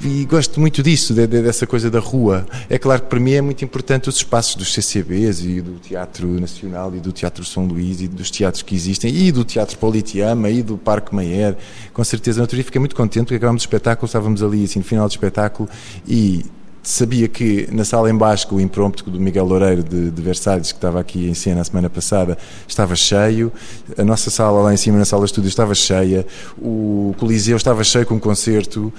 [0.05, 2.45] e gosto muito disso, de, de, dessa coisa da rua.
[2.69, 6.27] É claro que para mim é muito importante os espaços dos CCBs e do Teatro
[6.41, 10.51] Nacional e do Teatro São Luís e dos teatros que existem e do Teatro Politeama
[10.51, 11.57] e do Parque Mayer.
[11.93, 14.85] Com certeza, na outro fiquei muito contente porque acabámos o espetáculo, estávamos ali assim no
[14.85, 15.69] final do espetáculo
[16.07, 16.45] e
[16.83, 20.99] sabia que na sala embaixo, o impromptu do Miguel Loureiro de, de, Versalhes, que estava
[21.01, 23.53] aqui em cena a semana passada, estava cheio,
[23.97, 26.27] a nossa sala lá em cima, na sala de estúdio, estava cheia,
[26.59, 28.93] o Coliseu estava cheio com um concerto,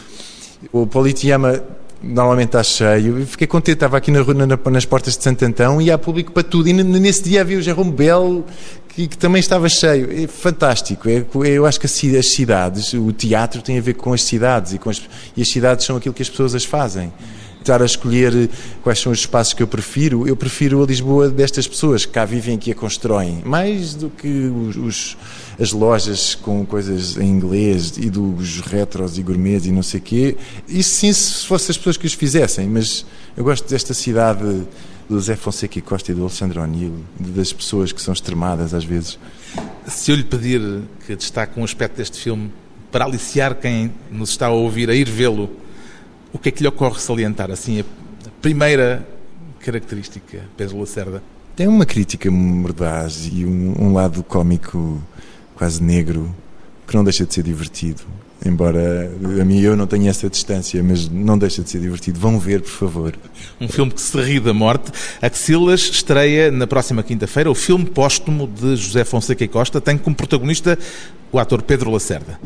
[0.71, 1.61] o Politeama
[2.01, 3.25] normalmente está cheio.
[3.25, 6.43] Fiquei contente, estava aqui na, na, nas portas de Santo Antão e há público para
[6.43, 6.67] tudo.
[6.67, 8.45] E nesse dia havia o Jerome Bell,
[8.89, 10.23] que, que, também estava cheio.
[10.23, 11.09] É fantástico.
[11.09, 14.79] É, eu acho que as cidades, o teatro tem a ver com as cidades e,
[14.85, 15.01] as,
[15.37, 17.11] e as cidades são aquilo que as pessoas as fazem
[17.63, 18.49] estar a escolher
[18.83, 22.25] quais são os espaços que eu prefiro, eu prefiro a Lisboa destas pessoas que cá
[22.25, 25.17] vivem e a constroem, mais do que os, os,
[25.59, 30.03] as lojas com coisas em inglês e dos retros e gourmets e não sei o
[30.03, 30.37] quê.
[30.67, 33.05] Isso sim, se fossem as pessoas que os fizessem, mas
[33.35, 34.63] eu gosto desta cidade
[35.09, 38.83] do Zé Fonseca e Costa e do Alexandre O'Neill, das pessoas que são extremadas às
[38.83, 39.17] vezes.
[39.87, 40.61] Se eu lhe pedir
[41.05, 42.51] que destaque um aspecto deste filme
[42.91, 45.49] para aliciar quem nos está a ouvir a ir vê-lo,
[46.33, 47.85] o que é que lhe ocorre salientar assim a
[48.41, 49.07] primeira
[49.59, 51.23] característica, Pedro Lacerda?
[51.55, 55.01] Tem uma crítica mordaz e um, um lado cómico
[55.55, 56.35] quase negro
[56.87, 58.01] que não deixa de ser divertido.
[58.45, 59.09] Embora
[59.39, 62.19] a mim eu não tenha essa distância, mas não deixa de ser divertido.
[62.19, 63.15] Vão ver, por favor.
[63.61, 64.91] Um filme que se ri da morte.
[65.21, 67.49] Axilas estreia na próxima quinta-feira.
[67.49, 70.77] O filme póstumo de José Fonseca e Costa tem como protagonista
[71.31, 72.37] o ator Pedro Lacerda.